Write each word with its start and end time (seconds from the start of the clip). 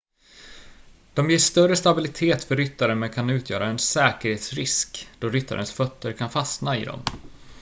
de 1.13 1.29
ger 1.29 1.37
större 1.37 1.75
stabilitet 1.75 2.43
för 2.43 2.55
ryttaren 2.55 2.99
men 2.99 3.09
kan 3.09 3.29
utgöra 3.29 3.65
en 3.67 3.79
säkerhetsrisk 3.79 5.09
då 5.19 5.29
ryttarens 5.29 5.71
fötter 5.71 6.13
kan 6.13 6.29
fastna 6.29 6.77
i 6.77 6.85
dem 6.85 7.01